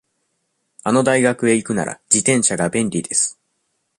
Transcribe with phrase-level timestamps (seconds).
[0.81, 3.39] あの大学へ行くなら、自転車が便利です。